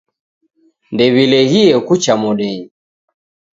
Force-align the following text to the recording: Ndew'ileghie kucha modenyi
Ndew'ileghie 0.93 1.75
kucha 1.87 2.13
modenyi 2.21 2.65